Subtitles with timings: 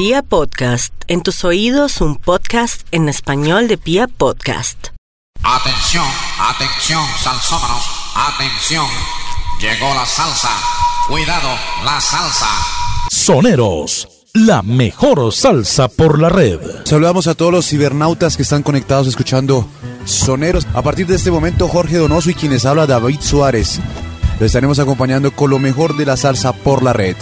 [0.00, 4.86] Pia Podcast, en tus oídos un podcast en español de Pia Podcast.
[5.42, 6.06] Atención,
[6.40, 7.82] atención, salsómanos,
[8.16, 8.86] atención.
[9.60, 10.48] Llegó la salsa.
[11.06, 11.50] Cuidado,
[11.84, 12.48] la salsa.
[13.10, 16.58] Soneros, la mejor salsa por la red.
[16.84, 19.68] Saludamos a todos los cibernautas que están conectados escuchando
[20.06, 20.66] Soneros.
[20.72, 23.78] A partir de este momento, Jorge Donoso y quienes habla David Suárez.
[24.38, 27.16] Lo estaremos acompañando con lo mejor de la salsa por la red.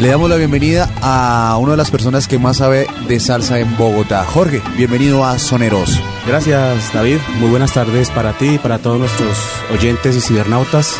[0.00, 3.76] Le damos la bienvenida a una de las personas que más sabe de salsa en
[3.76, 4.24] Bogotá.
[4.24, 6.00] Jorge, bienvenido a Soneros.
[6.26, 9.36] Gracias David, muy buenas tardes para ti y para todos nuestros
[9.70, 10.96] oyentes y cibernautas.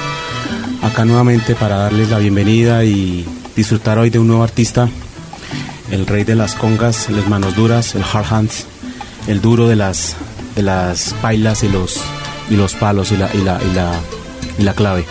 [0.82, 3.24] Acá nuevamente para darles la bienvenida y
[3.56, 4.90] disfrutar hoy de un nuevo artista,
[5.90, 8.66] el rey de las congas, las manos duras, el hard hands,
[9.28, 10.14] el duro de las,
[10.56, 12.02] de las pailas y los,
[12.50, 13.92] y los palos y la, y la, y la,
[14.58, 15.06] y la clave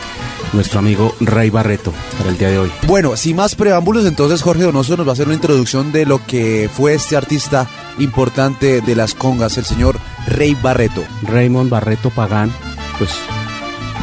[0.53, 2.71] nuestro amigo Rey Barreto para el día de hoy.
[2.87, 6.25] Bueno, sin más preámbulos, entonces Jorge Donoso nos va a hacer una introducción de lo
[6.25, 7.67] que fue este artista
[7.99, 11.03] importante de las congas, el señor Rey Barreto.
[11.23, 12.51] Raymond Barreto Pagán,
[12.97, 13.11] pues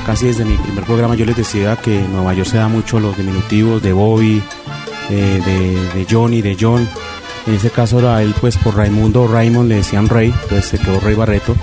[0.04, 3.00] casi desde mi primer programa yo les decía que en Nueva York se da mucho
[3.00, 4.42] los diminutivos de Bobby,
[5.10, 6.88] eh, de, de, Johnny, de John.
[7.46, 11.00] En este caso era él, pues por Raimundo Raymond le decían Rey, entonces se quedó
[11.00, 11.54] Rey Barreto.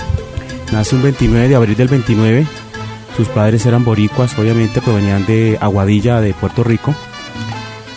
[0.71, 2.47] Nace un 29 de abril del 29
[3.16, 6.95] sus padres eran boricuas, obviamente provenían de Aguadilla, de Puerto Rico.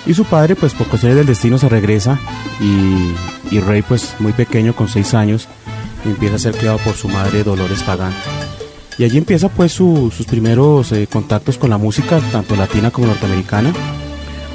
[0.06, 2.18] Y su padre, pues por cuestiones del destino, se regresa
[2.60, 5.48] y, Rey, pues muy pequeño, con seis años,
[6.04, 8.12] empieza a ser criado por su madre Dolores Pagán.
[8.98, 13.72] Y allí empieza pues sus primeros eh, contactos con la música, tanto latina como norteamericana,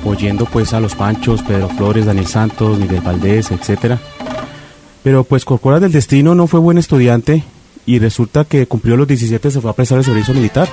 [0.06, 3.98] oyendo pues a los Panchos, Pedro Flores, Daniel Santos, Miguel Valdés, etc.
[5.03, 7.44] Pero pues por del destino no fue buen estudiante
[7.86, 10.68] y resulta que cumplió los 17 se fue a prestar el servicio militar.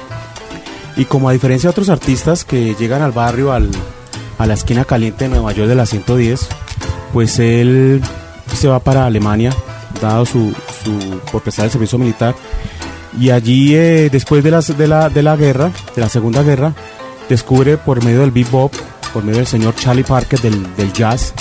[0.96, 3.70] Y como a diferencia de otros artistas que llegan al barrio, al,
[4.38, 6.48] a la esquina caliente de Nueva York de la 110,
[7.12, 8.02] pues él
[8.54, 9.52] se va para Alemania,
[10.00, 10.52] dado su,
[10.84, 12.34] su por prestar el servicio militar.
[13.18, 16.74] Y allí, eh, después de la, de, la, de la guerra, de la Segunda Guerra,
[17.28, 18.72] descubre por medio del bebop,
[19.12, 21.32] por medio del señor Charlie Parker del, del jazz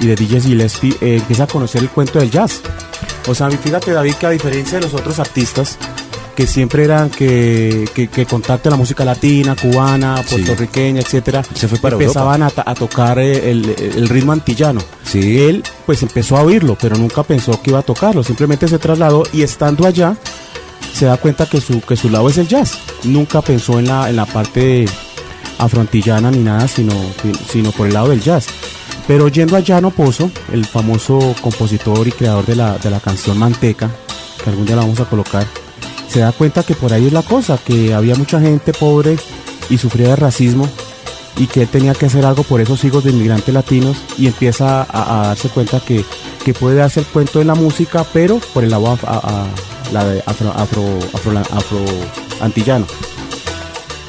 [0.00, 2.60] y de DJ Gillespie, eh, empieza a conocer el cuento del jazz
[3.26, 5.78] o sea, fíjate David que a diferencia de los otros artistas,
[6.34, 8.26] que siempre eran que, que, que
[8.64, 14.32] la música latina, cubana, puertorriqueña, etcétera, se fue para empezaban a, tocar el, el, ritmo
[14.32, 14.80] antillano.
[15.04, 15.40] Sí.
[15.40, 19.22] Él pues empezó a oírlo, pero nunca pensó que iba a tocarlo, simplemente se trasladó
[19.32, 20.16] y estando allá
[20.92, 22.78] se da cuenta que su que su lado es el jazz.
[23.04, 24.86] Nunca pensó en la en la parte
[25.58, 26.92] afroantillana ni nada, sino
[27.50, 28.46] sino por el lado del jazz.
[29.06, 33.38] Pero yendo a Llano Pozo, el famoso compositor y creador de la, de la canción
[33.38, 33.90] Manteca,
[34.42, 35.46] que algún día la vamos a colocar,
[36.08, 39.16] se da cuenta que por ahí es la cosa, que había mucha gente pobre
[39.68, 40.68] y sufría de racismo
[41.36, 44.86] y que él tenía que hacer algo por esos hijos de inmigrantes latinos y empieza
[44.88, 46.04] a, darse cuenta que,
[46.44, 49.08] que, puede hacer el cuento de la música, pero por el lado afro,
[50.26, 50.52] afro,
[51.12, 51.78] afro, afro
[52.40, 52.86] antillano.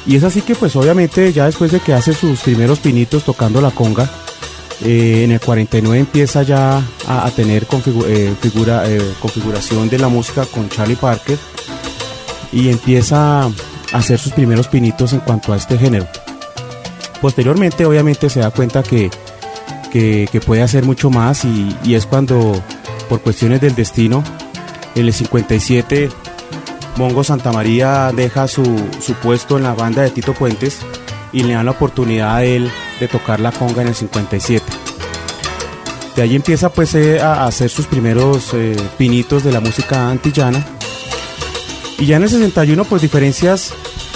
[0.06, 3.60] Y es así que pues obviamente ya después de que hace sus primeros pinitos tocando
[3.60, 4.08] la conga,
[4.84, 7.66] eh, en el 49 empieza ya a, tener
[8.06, 11.38] eh, figura, eh, configuración de la música con Charlie Parker
[12.52, 13.50] y empieza a
[13.92, 16.06] hacer sus primeros pinitos en cuanto a este género.
[17.22, 19.10] Posteriormente obviamente se da cuenta que,
[19.90, 22.62] que, puede hacer mucho más y, es cuando
[23.08, 24.22] por cuestiones del destino
[24.94, 26.10] en el 57
[26.96, 28.62] Mongo Santa María deja su,
[29.00, 30.80] su puesto en la banda de Tito Puentes
[31.32, 32.70] y le dan la oportunidad a él
[33.00, 34.64] de tocar la conga en el 57.
[36.16, 40.64] De ahí empieza pues eh, a hacer sus primeros eh, pinitos de la música antillana.
[41.98, 43.74] Y ya en el 61 pues diferencias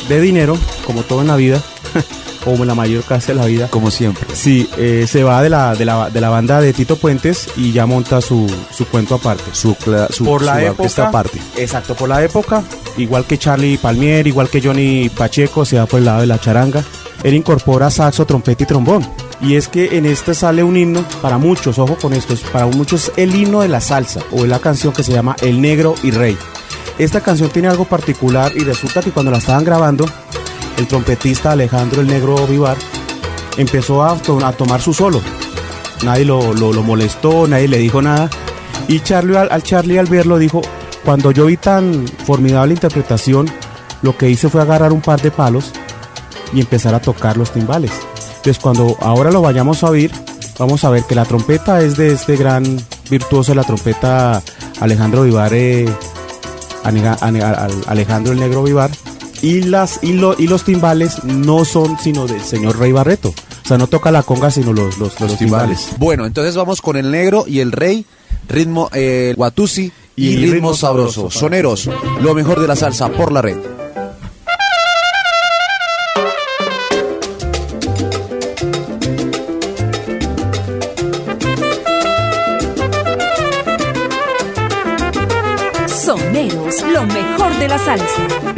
[0.08, 1.60] de dinero, como todo en la vida,
[2.44, 3.68] como la mayor casi de la vida.
[3.68, 4.26] Como siempre.
[4.34, 8.22] Sí, eh, se va de la, de la, banda de Tito Puentes y ya monta
[8.22, 9.44] su, su cuento aparte.
[9.52, 9.76] Su,
[10.08, 11.38] su por la época, aparte.
[11.56, 12.64] Exacto, por la época,
[12.96, 16.40] igual que Charlie Palmier, igual que Johnny Pacheco, se va por el lado de la
[16.40, 16.82] charanga
[17.22, 19.06] él incorpora saxo, trompeta y trombón.
[19.40, 23.12] Y es que en este sale un himno, para muchos, ojo con esto, para muchos
[23.16, 26.36] el himno de la salsa, o la canción que se llama El Negro y Rey.
[26.98, 30.06] Esta canción tiene algo particular y resulta que cuando la estaban grabando,
[30.76, 32.76] el trompetista Alejandro el Negro Vivar
[33.56, 35.20] empezó a, tomar su solo.
[36.04, 36.42] Nadie lo,
[36.82, 38.28] molestó, nadie le dijo nada.
[38.88, 40.60] Y Charlie, al Charlie al verlo dijo,
[41.04, 43.50] cuando yo vi tan formidable interpretación,
[44.02, 45.72] lo que hice fue agarrar un par de palos
[46.52, 47.90] y empezar a tocar los timbales.
[48.36, 50.10] Entonces cuando ahora lo vayamos a oír,
[50.58, 52.64] vamos a ver que la trompeta es de este gran
[53.10, 54.42] virtuoso de la trompeta
[54.80, 55.86] Alejandro Vivar, eh,
[57.86, 58.90] Alejandro el Negro Vivar,
[59.42, 63.30] Y, las, y, lo- y los timbales no son sino del señor Rey Barreto.
[63.64, 65.88] O sea, no toca la conga, sino los, los, los timbales.
[65.98, 68.04] Bueno, entonces vamos con el negro y el rey,
[68.48, 71.12] ritmo eh, Watusi y, Y ritmo, ritmo sabroso.
[71.30, 71.38] sabroso.
[71.38, 71.88] Soneros,
[72.20, 73.56] lo mejor de la salsa por la red.
[88.18, 88.49] De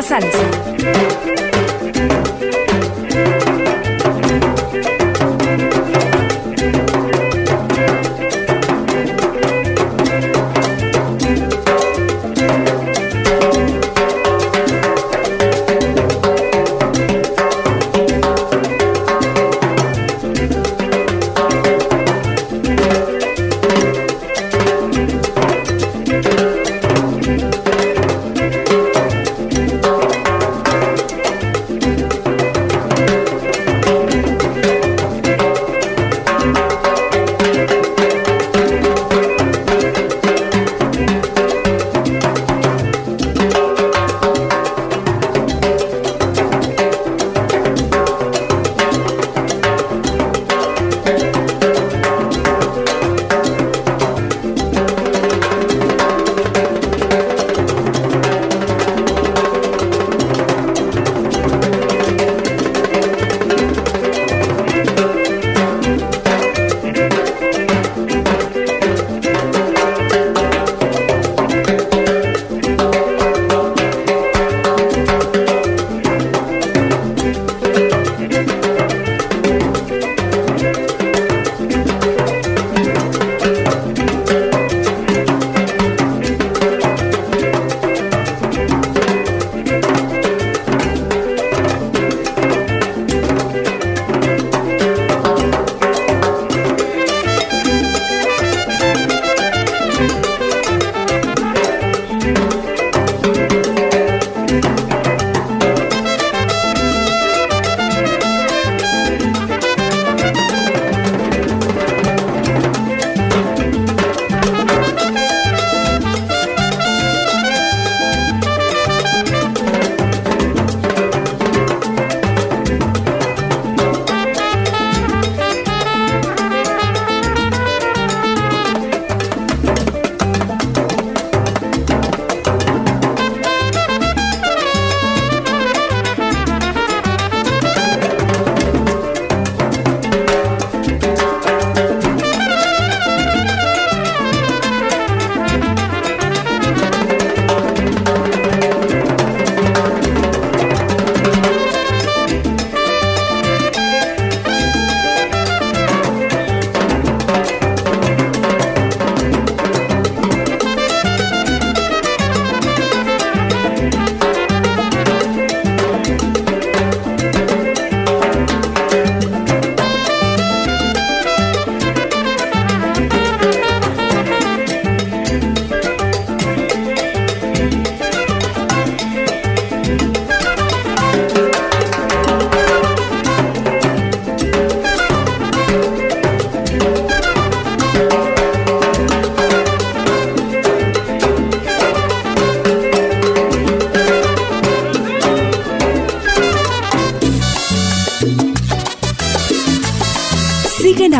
[0.00, 1.47] la.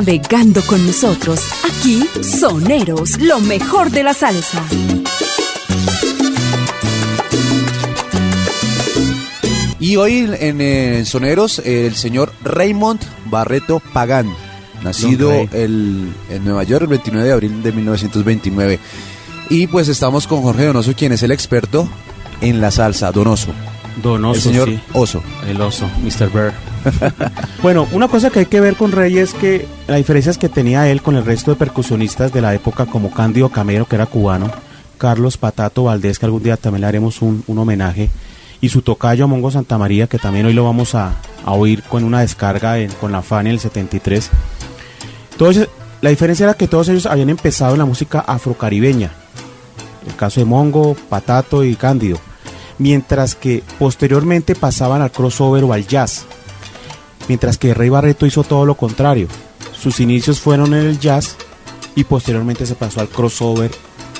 [0.09, 1.39] Navegando con nosotros.
[1.67, 4.65] Aquí, Soneros, lo mejor de la salsa.
[9.79, 14.35] Y hoy en eh, Soneros, el señor Raymond Barreto Pagán,
[14.83, 18.79] nacido el, en Nueva York el 29 de abril de 1929.
[19.51, 21.87] Y pues estamos con Jorge Donoso, quien es el experto
[22.41, 23.53] en la salsa, Donoso.
[24.03, 24.81] Donoso, el señor sí.
[24.93, 25.23] Oso.
[25.49, 26.31] El oso, Mr.
[26.33, 26.53] Bear.
[27.63, 30.49] bueno, una cosa que hay que ver con Rey es que la diferencia es que
[30.49, 34.07] tenía él con el resto de percusionistas de la época, como Cándido Camero, que era
[34.07, 34.51] cubano,
[34.99, 38.11] Carlos Patato Valdés, que algún día también le haremos un, un homenaje,
[38.61, 41.15] y su tocayo Mongo Santa María, que también hoy lo vamos a,
[41.45, 44.31] a oír con una descarga en- con la Fania en el 73.
[45.33, 45.69] Entonces,
[46.01, 49.11] la diferencia era que todos ellos habían empezado en la música afrocaribeña.
[50.07, 52.19] El caso de Mongo, Patato y Cándido
[52.79, 56.27] mientras que posteriormente pasaban al crossover o al jazz.
[57.29, 59.29] Mientras que Rey Barreto hizo todo lo contrario.
[59.73, 61.37] Sus inicios fueron en el jazz
[61.95, 63.71] y posteriormente se pasó al crossover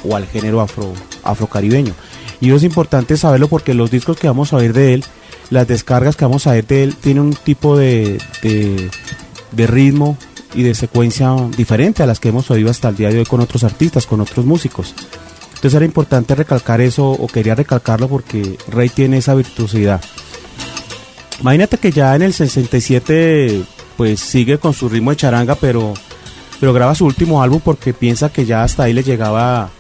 [0.05, 0.93] o al género afro,
[1.25, 1.95] afrocaribeño.
[2.41, 5.05] Y es importante saberlo porque los discos que vamos a oír de él,
[5.51, 8.91] las descargas que vamos a ver de él, tienen un tipo de, de,
[9.53, 10.17] de ritmo
[10.55, 13.41] y de secuencia diferente a las que hemos oído hasta el día de hoy con
[13.41, 14.95] otros artistas, con otros músicos.
[15.59, 20.01] Entonces era importante recalcar eso, o quería recalcarlo porque Rey tiene esa virtuosidad.
[21.41, 23.65] Imagínate que ya en el 67
[23.97, 25.95] pues sigue con su ritmo de charanga, pero,
[26.61, 29.71] pero graba su último álbum porque piensa que ya hasta ahí le llegaba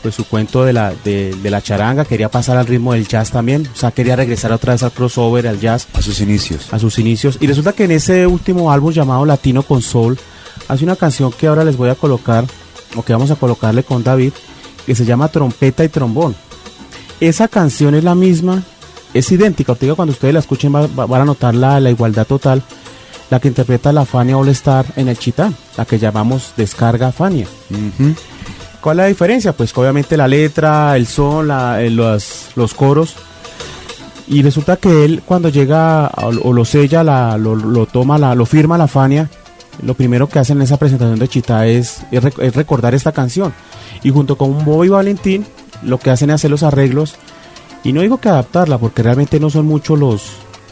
[0.00, 3.30] pues su cuento de la, de, de la charanga, quería pasar al ritmo del jazz
[3.30, 6.72] también, o sea, quería regresar otra vez al crossover, al jazz A sus inicios.
[6.72, 7.36] a sus inicios.
[7.42, 10.18] Y resulta que en ese último álbum llamado Latino con Soul,
[10.68, 12.46] hace una canción que ahora les voy a colocar,
[12.96, 14.32] o que vamos a colocarle con David,
[14.86, 16.34] que se llama Trompeta y Trombón.
[17.20, 18.62] Esa canción es la misma,
[19.14, 19.72] es idéntica.
[19.72, 22.62] Ortega, cuando ustedes la escuchen va- va- van a notar la, la igualdad total.
[23.30, 27.46] La que interpreta la Fania All Star en el Chitán, la que llamamos Descarga Fania.
[28.80, 29.52] ¿Cuál es la diferencia?
[29.52, 33.14] Pues obviamente la letra, el son, la- eh, los, los coros.
[34.26, 38.46] Y resulta que él cuando llega o lo sella, la, lo, lo toma, la, lo
[38.46, 39.28] firma la Fania,
[39.82, 43.12] lo primero que hacen en esa presentación de Chita es, es rec- es recordar esta
[43.12, 43.52] canción.
[44.02, 45.46] Y junto con Bobby Valentín,
[45.82, 47.14] lo que hacen es hacer los arreglos.
[47.84, 50.22] Y no digo que adaptarla, porque realmente no son muchos los,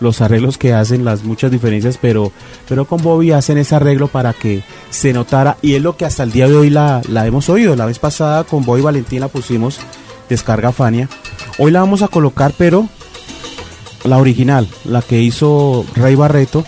[0.01, 2.33] los arreglos que hacen, las muchas diferencias, pero,
[2.69, 5.57] pero con Bobby hacen ese arreglo para que se notara.
[5.63, 7.77] Y es lo que hasta el día de hoy la, la hemos oído.
[7.77, 9.79] La vez pasada con Bobby Valentín la pusimos,
[10.29, 11.09] descarga Fania.
[11.59, 12.89] Hoy la vamos a colocar, pero
[14.05, 16.65] la original, la que hizo Rey Barreto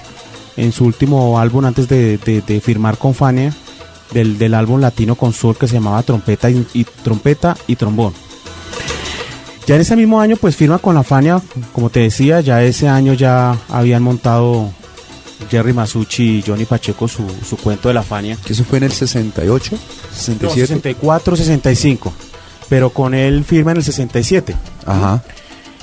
[0.62, 3.54] en su último álbum antes de, de- de firmar con Fania,
[4.12, 8.12] del, del álbum latino con Soul que se llamaba Trompeta y, y Trompeta y Trombón.
[9.66, 11.40] Ya en ese mismo año pues firma con la Fania,
[11.72, 14.70] como te decía, ya ese año ya habían montado
[15.50, 18.36] Jerry Masucci y Johnny Pacheco su, su cuento de la Fania.
[18.44, 19.78] Que eso fue en el 68, No,
[20.14, 20.66] 67.
[20.66, 22.12] 64, 65,
[22.68, 25.22] pero con él firma en el 67 Ajá.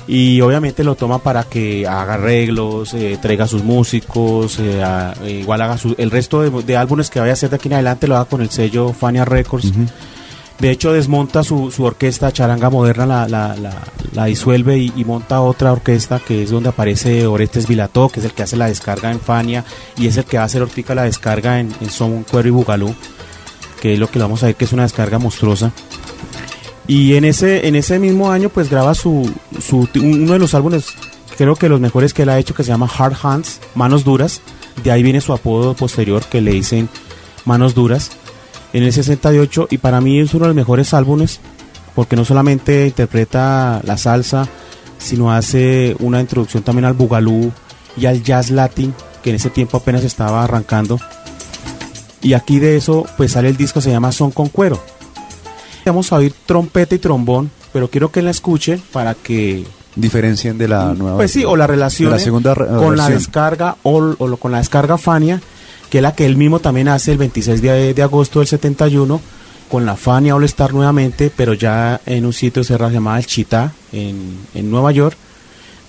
[0.08, 5.60] Y obviamente lo toma para que haga arreglos, eh, traiga sus músicos, eh, a- igual
[5.62, 8.08] haga su- el resto de, de álbumes que vaya a hacer de aquí en adelante
[8.08, 9.70] lo haga con el sello Fania Records.
[10.58, 15.04] De hecho desmonta su, su orquesta charanga moderna, la, la, la- la disuelve y, y
[15.04, 18.66] monta otra orquesta que es donde aparece Orestes Vilató, que es el que hace la
[18.66, 19.64] descarga en Fania
[19.96, 22.50] y es el que va a hacer Ortica la descarga en, en Son Cuero y
[22.50, 22.92] Bugalú,
[23.80, 25.70] que es lo que vamos a ver que es una descarga monstruosa.
[26.88, 29.30] Y en ese, en ese mismo año, pues graba su,
[29.60, 30.86] su, uno de los álbumes,
[31.36, 34.40] creo que los mejores que él ha hecho, que se llama Hard Hands, Manos Duras.
[34.82, 36.88] De ahí viene su apodo posterior, que le dicen
[37.44, 38.12] Manos Duras,
[38.72, 39.68] en el 68.
[39.70, 41.40] Y para mí es uno de los mejores álbumes,
[41.94, 44.48] porque no solamente interpreta la salsa,
[44.96, 47.52] sino hace una introducción también al bugalú
[47.98, 50.98] y al jazz latin, que en ese tiempo apenas estaba arrancando.
[52.22, 54.82] Y aquí de eso, pues sale el disco, se llama Son con Cuero.
[55.90, 59.64] Vamos a oír trompeta y trombón, pero quiero que la escuche para que,
[59.96, 61.16] Diferencien de la nueva.
[61.16, 62.10] pues sí, o la relación
[62.78, 65.40] con la descarga o, o lo- con la descarga Fania,
[65.90, 69.20] que es la que él mismo también hace el 26 de, de agosto del 71
[69.68, 73.72] con la Fania All Star nuevamente, pero ya en un sitio cerrado llamado El Chita
[73.92, 75.16] en, en Nueva York,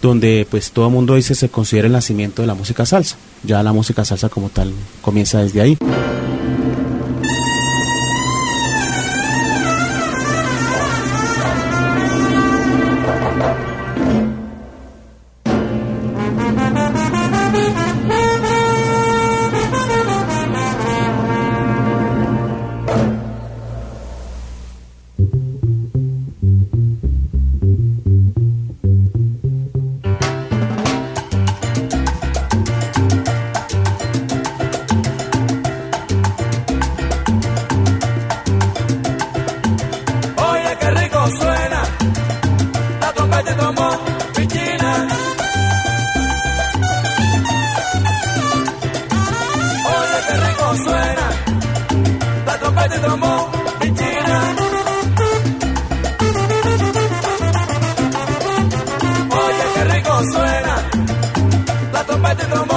[0.02, 3.16] donde pues todo el mundo dice se considera el nacimiento de la música salsa.
[3.44, 5.78] Ya la música salsa como tal comienza desde ahí.
[60.24, 60.90] Suena.
[61.94, 62.69] La trompeta y trombón,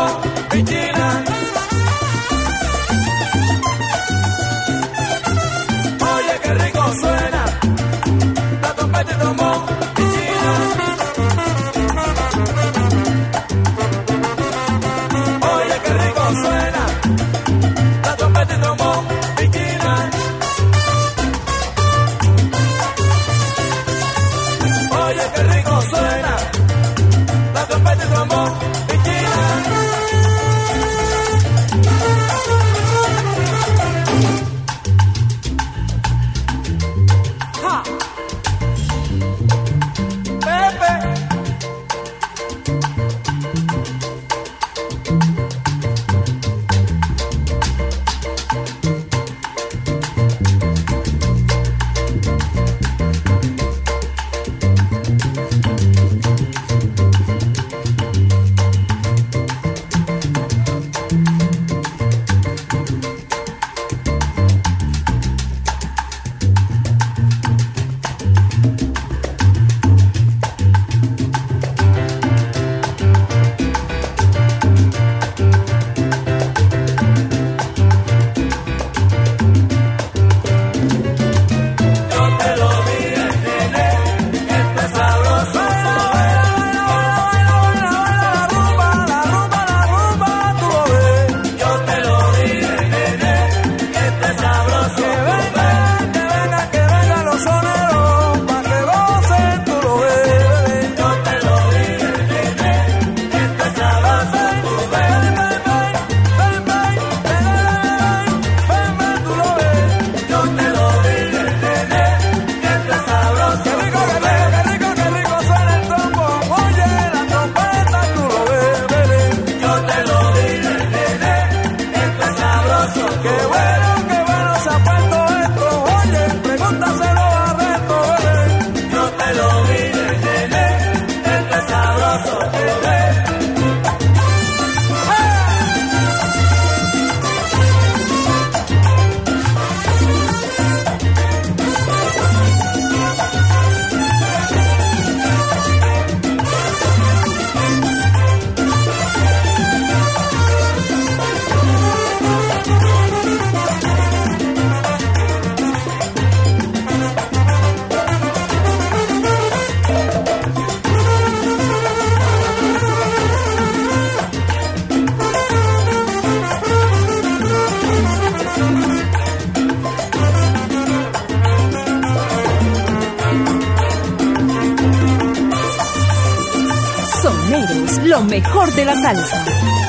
[178.71, 179.82] de la salsa.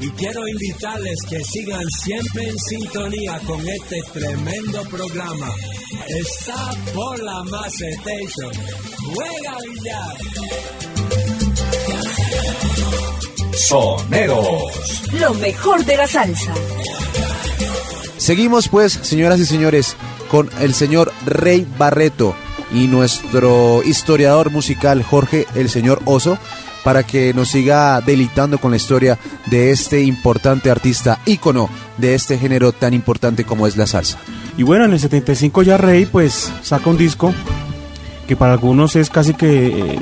[0.00, 5.48] Y quiero invitarles que sigan siempre en sintonía con este tremendo programa.
[6.08, 8.52] Está por la Macetation.
[9.12, 10.16] Juega billar.
[13.54, 15.02] Soneros.
[15.12, 16.54] Lo mejor de la salsa.
[18.16, 19.96] Seguimos pues, señoras y señores,
[20.30, 22.34] con el señor Rey Barreto
[22.72, 26.38] y nuestro historiador musical Jorge el señor Oso
[26.84, 32.38] para que nos siga delitando con la historia de este importante artista ícono de este
[32.38, 34.18] género tan importante como es la salsa.
[34.56, 37.32] Y bueno, en el 75 ya Rey pues saca un disco
[38.26, 39.98] que para algunos es casi que eh,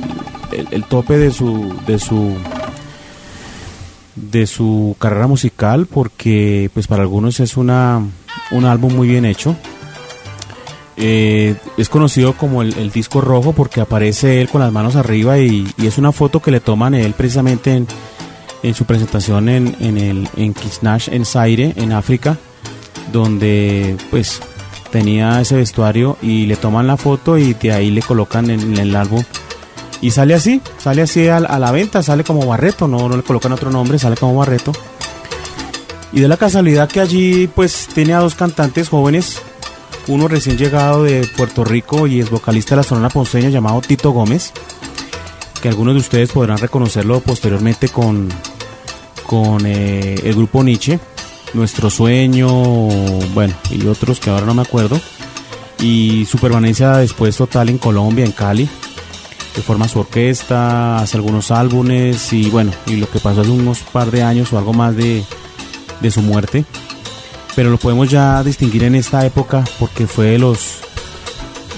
[0.53, 2.37] el, el tope de su de su
[4.15, 8.03] de su carrera musical porque pues para algunos es una
[8.51, 9.57] un álbum muy bien hecho.
[11.01, 15.73] Eh, es conocido como el, disco rojo porque aparece él con las manos arriba y,
[15.81, 17.85] es una foto que le toman él precisamente
[18.63, 22.37] en, su presentación en, en el en Kisnash en Zaire, en África,
[23.13, 24.41] donde pues
[24.91, 28.79] tenía ese vestuario y le toman la foto y de ahí le colocan en, en
[28.79, 29.23] el álbum
[30.01, 33.23] y sale así, sale así a, a la venta, sale como Barreto, no, no le
[33.23, 34.73] colocan otro nombre, sale como Barreto.
[36.13, 39.43] Y de la casualidad que allí pues tiene a dos cantantes jóvenes,
[40.09, 44.11] uno recién llegado de Puerto Rico y es vocalista de la Sonora Ponceña llamado Tito
[44.11, 44.53] Gómez,
[45.63, 48.29] que algunos de ustedes podrán reconocerlo posteriormente con,
[49.27, 50.99] con eh, el grupo Nietzsche,
[51.53, 52.49] Nuestro Sueño,
[53.35, 54.99] bueno, y otros que ahora no me acuerdo.
[55.81, 58.69] Y su permanencia después total en Colombia, en Cali,
[59.55, 63.81] que forma su orquesta, hace algunos álbumes y bueno, y lo que pasó hace unos
[63.81, 65.23] par de años o algo más de,
[66.01, 66.65] de su muerte.
[67.59, 70.77] Pero lo podemos ya distinguir en esta época porque fue de los,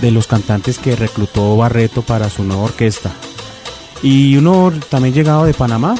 [0.02, 3.10] de los cantantes que reclutó Barreto para su nueva orquesta.
[4.02, 5.94] Y uno también llegado de Panamá,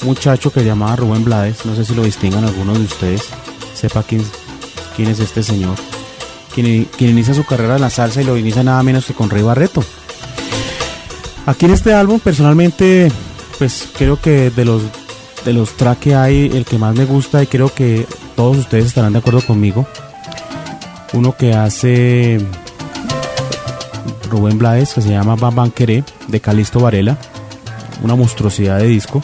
[0.00, 3.24] un muchacho que se llamaba Rubén Blades, no sé si lo distingan algunos de ustedes,
[3.74, 4.24] sepa quién,
[4.96, 5.76] quién es este señor,
[6.54, 9.42] quien, inicia su carrera en la salsa y lo inicia nada menos que con Rey
[9.42, 9.84] Barreto.
[11.44, 13.12] Aquí en este álbum personalmente
[13.58, 14.80] pues creo que de los
[15.44, 18.86] de los tracks que hay el que más me gusta y creo que todos ustedes
[18.86, 19.86] estarán de acuerdo conmigo.
[21.12, 22.40] Uno que hace
[24.30, 27.18] Rubén Blades que se llama Bam Bam Queré de Calisto Varela,
[28.02, 29.22] una monstruosidad de disco.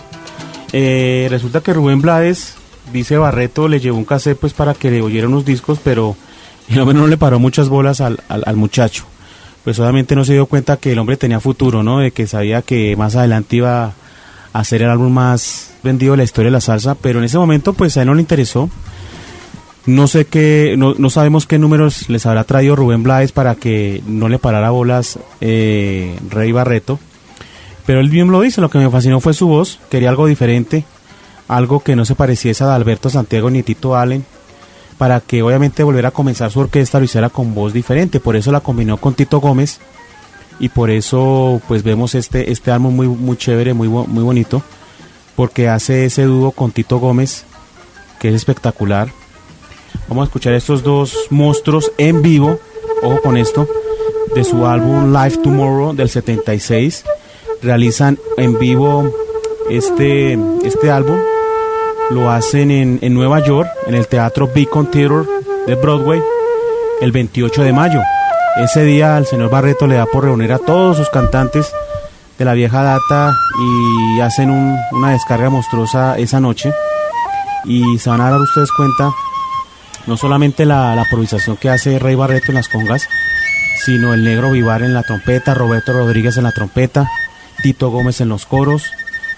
[0.73, 2.55] Eh, resulta que Rubén Blades
[2.93, 6.17] dice Barreto le llevó un cassette pues para que le oyera unos discos, pero
[6.69, 9.05] el hombre no le paró muchas bolas al, al, al muchacho
[9.69, 11.99] pues obviamente no se dio cuenta que el hombre tenía futuro, ¿no?
[11.99, 13.93] De que sabía que más adelante iba
[14.53, 17.37] a ser el álbum más vendido de la historia de la salsa, pero en ese
[17.37, 18.71] momento pues a él no le interesó.
[19.89, 24.03] No sé qué, no, no sabemos qué números les habrá traído Rubén Blades para que
[24.07, 26.99] no le parara bolas eh, Rey Barreto,
[27.87, 30.85] pero él bien lo dice, lo que me fascinó fue su voz, quería algo diferente,
[31.49, 34.27] algo que no se pareciese a Alberto Santiago ni Tito Allen,
[34.99, 38.53] para que obviamente volviera a comenzar su orquesta lo hiciera con voz diferente, por eso
[38.53, 39.81] la combinó con Tito Gómez
[40.61, 44.63] y por eso pues vemos este este álbum muy muy chévere, muy muy bonito,
[45.35, 47.47] porque hace ese dúo con Tito Gómez
[48.21, 49.18] que es espectacular.
[50.07, 52.59] Vamos a escuchar estos dos monstruos en vivo,
[53.03, 53.69] ojo con esto,
[54.35, 57.05] de su álbum Live Tomorrow del 76.
[57.63, 59.13] Realizan en vivo
[59.71, 61.19] este este álbum
[62.11, 65.27] lo hacen en, en, Nueva York, en el Teatro Beacon Theater
[65.67, 66.23] de Broadway,
[67.01, 68.01] el 28 de mayo.
[68.57, 71.71] Ese día el señor Barreto le da por reunir a todos sus cantantes
[72.39, 76.73] de la vieja data y hacen un, una descarga monstruosa esa noche.
[77.65, 79.11] Y se van a dar ustedes cuenta,
[80.09, 83.07] no solamente la, la improvisación que hace Rey Barreto en las congas,
[83.85, 87.09] sino el negro Vivar en la trompeta, Roberto Rodríguez en la trompeta,
[87.63, 88.83] Tito Gómez en los coros,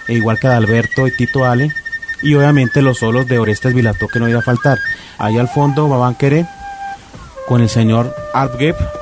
[0.07, 1.71] e igual que Adalberto y Tito Ale
[2.23, 4.79] y obviamente los solos de Orestes Vilató que no iba a faltar.
[5.17, 6.45] Ahí al fondo Babán Queré
[7.47, 9.00] con el señor Art Gep.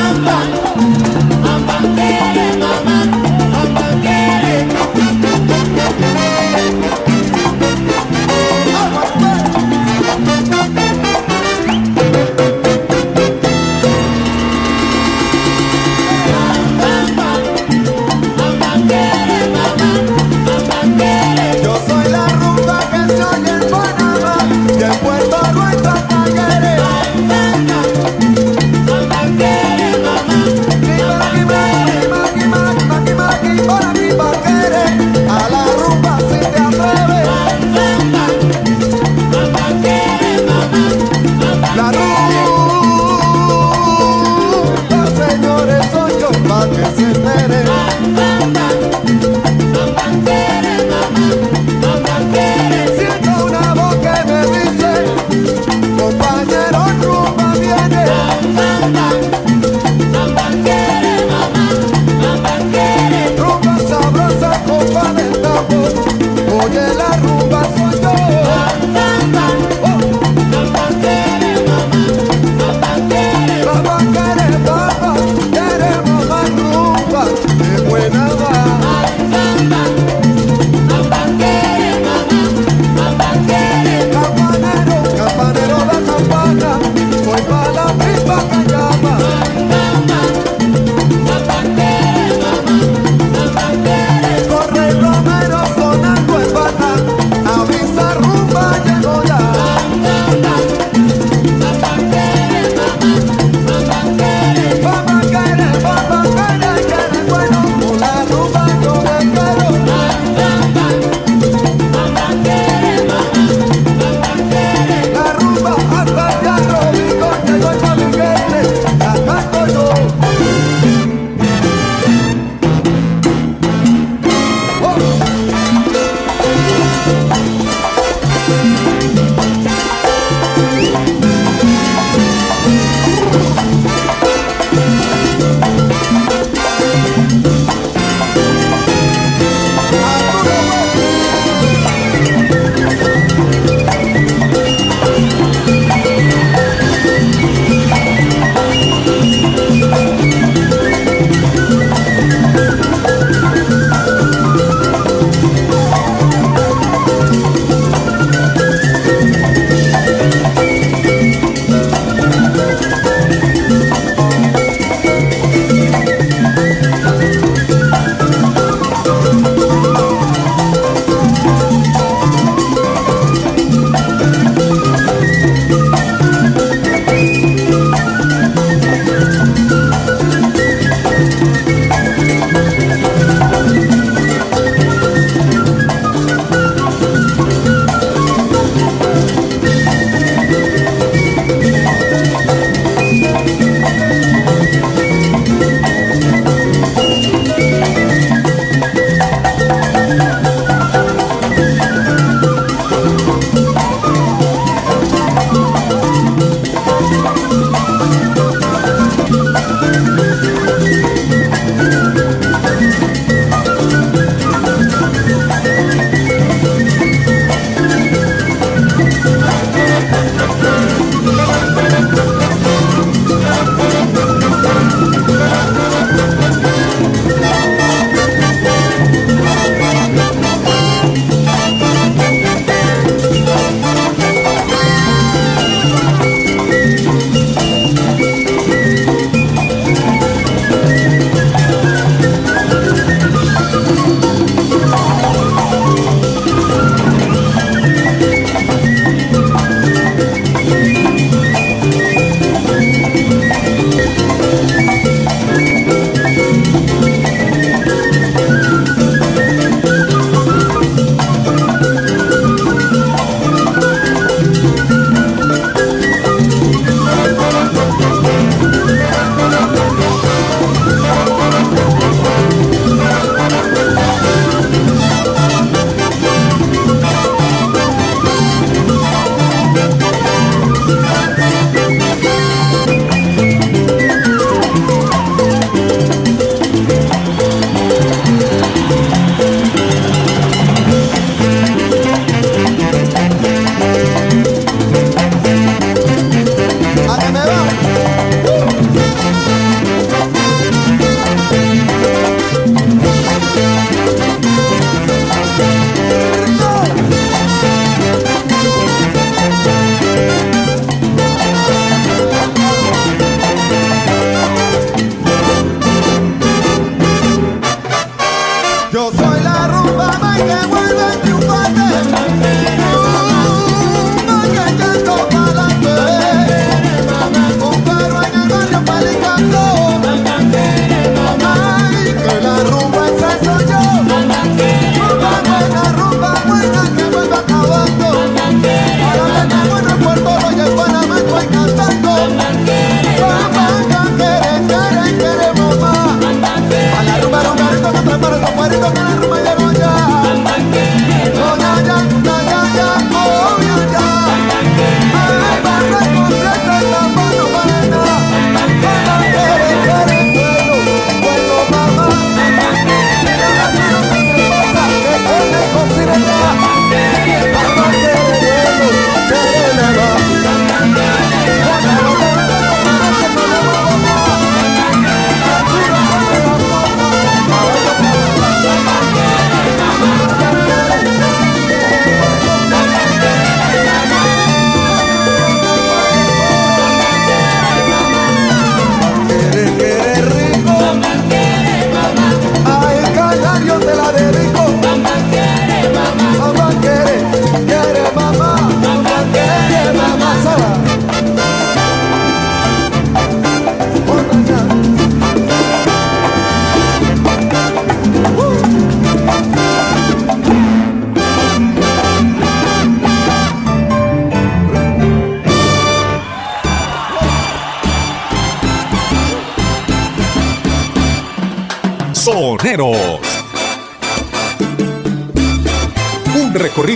[0.00, 0.40] Soneros.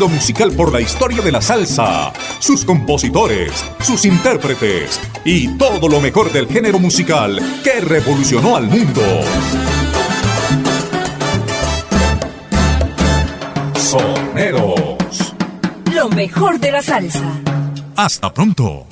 [0.05, 6.01] Recorrido musical por la historia de la salsa, sus compositores, sus intérpretes y todo lo
[6.01, 9.03] mejor del género musical que revolucionó al mundo.
[13.77, 15.35] Soneros.
[15.93, 17.41] Lo mejor de la salsa.
[17.97, 18.87] Hasta pronto.